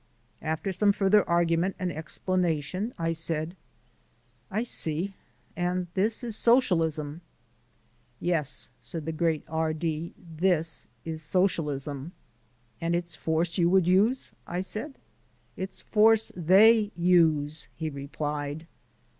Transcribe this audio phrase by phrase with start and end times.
[0.41, 3.55] After some further argument and explanation, I said:
[4.49, 5.13] "I see:
[5.55, 7.21] and this is Socialism."
[8.19, 12.13] "Yes," said the great R D, "this is Socialism."
[12.81, 14.95] "And it's force you would use," I said.
[15.55, 18.65] "It's force THEY use," he replied.